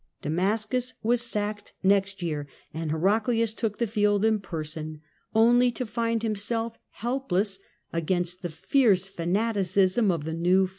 [0.23, 4.99] Damascus was sacked next year, ami Heraclius took the field in person,
[5.35, 7.59] only to find himself helpless
[7.93, 10.69] against the fierce fanaticism of the new foe.